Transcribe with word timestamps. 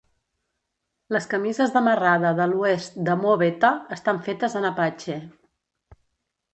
Les 1.15 1.27
camises 1.33 1.75
de 1.75 1.83
marrada 1.89 2.33
de 2.41 2.49
l'oest 2.55 2.99
de 3.11 3.19
Mo 3.23 3.37
Betta 3.45 3.73
estan 3.99 4.25
fetes 4.31 4.61
en 4.63 4.71
Apache. 4.75 5.23